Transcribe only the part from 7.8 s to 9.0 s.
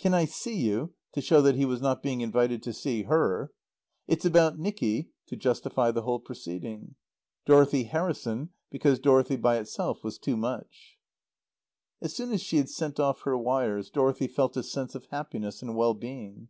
Harrison" because